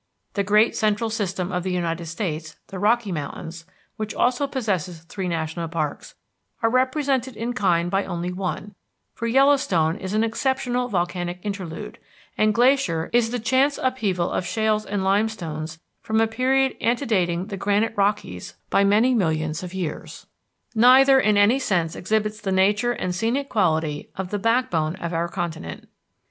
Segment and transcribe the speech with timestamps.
[0.33, 3.67] The great central system of the United States, the Rocky Mountains,
[3.97, 6.15] which also possess three national parks,
[6.63, 8.73] are represented in kind by only one,
[9.13, 11.99] for Yellowstone is an exceptional volcanic interlude,
[12.35, 17.55] and Glacier is the chance upheaval of shales and limestones from a period antedating the
[17.55, 20.25] granite Rockies by many millions of years;
[20.73, 25.27] neither in any sense exhibits the nature and scenic quality of the backbone of our
[25.27, 25.87] continent.